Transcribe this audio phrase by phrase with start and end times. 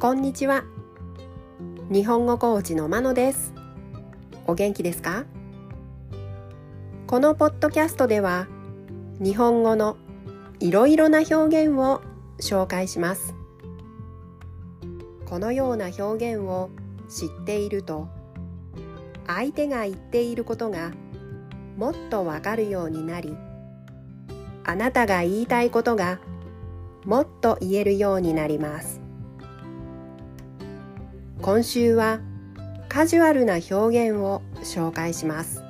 [0.00, 0.64] こんにちは。
[1.90, 3.52] 日本語コーチのまのです。
[4.46, 5.26] お元気ですか？
[7.06, 8.46] このポッドキャストでは
[9.20, 9.98] 日本語の
[10.58, 12.00] いろいろな表現を
[12.38, 13.34] 紹介します。
[15.26, 16.70] このような表現を
[17.10, 18.08] 知っていると
[19.26, 20.92] 相手が言っていることが
[21.76, 23.36] もっとわかるようになり
[24.64, 26.20] あなたが言いたいことが
[27.04, 28.99] もっと言えるようになります。
[31.42, 32.20] 今週は
[32.90, 35.64] カジュアルな表現を紹介します。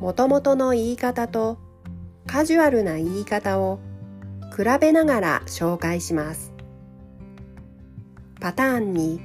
[0.00, 1.58] もともとの言い方と
[2.24, 3.80] カジュアルな言い方を
[4.56, 6.52] 比べながら紹介します。
[8.40, 9.20] パターンに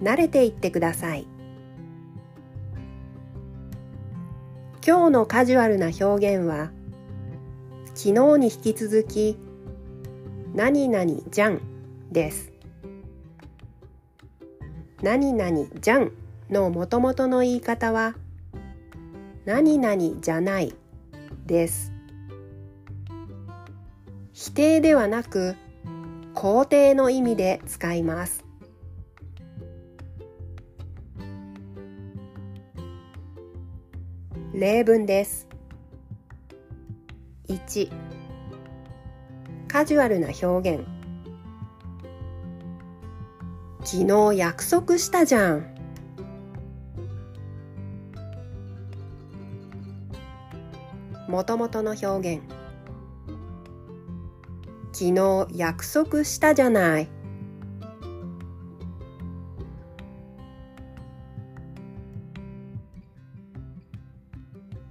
[0.00, 1.26] 慣れていってください。
[4.86, 6.70] 今日のカジュアルな表現は
[7.96, 9.36] 昨日に引き続き
[10.54, 11.60] 何々じゃん
[12.12, 12.51] です。
[15.02, 16.12] 何々じゃん
[16.48, 18.14] のもともとの言い方は
[19.44, 20.74] 何々じゃない
[21.44, 21.92] です。
[24.32, 25.56] 否定ではなく
[26.34, 28.44] 肯定の意味で使います。
[34.54, 35.48] 例文です。
[37.48, 37.90] 1
[39.66, 40.91] カジュアルな表現。
[43.84, 45.66] 昨日約束したじゃん。
[51.28, 52.42] もともとの表現。
[54.92, 57.08] 昨日約束したじゃない。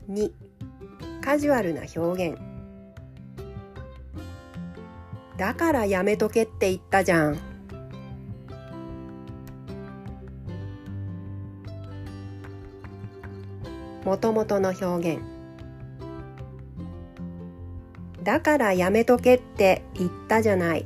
[0.10, 0.32] 2
[1.22, 2.38] カジュアルな表現。
[5.38, 7.51] だからやめとけって言ったじゃん。
[14.04, 15.22] もともとの表現。
[18.24, 20.86] だからやめとけって言ったじゃない。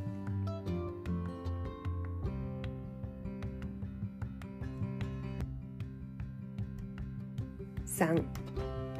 [7.88, 8.24] 3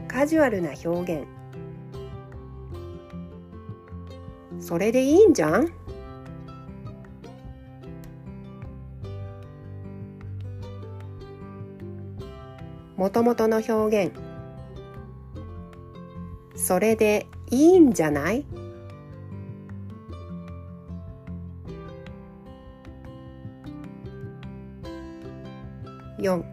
[0.08, 1.28] カジュアルな表現。
[4.60, 5.85] それでいいんじゃん？
[12.98, 14.16] もともとの表現。
[16.56, 18.46] それでいいんじゃない
[26.20, 26.44] ？4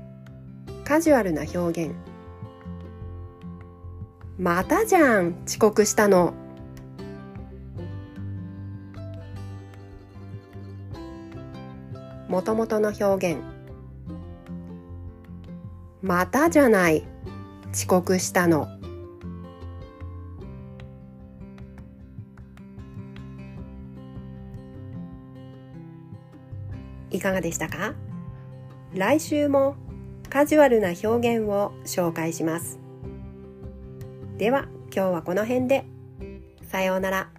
[0.85, 1.95] カジュアルな表現。
[4.39, 6.35] またじゃん遅刻したの。
[12.29, 13.62] もともとの表現。
[16.03, 17.05] またじゃない。
[17.73, 18.69] 遅刻したの。
[27.11, 27.95] いかがでしたか？
[28.95, 29.77] 来週も
[30.29, 32.81] カジュアルな表現を紹介します。
[34.39, 35.85] では今日はこの辺で。
[36.69, 37.31] さようなら。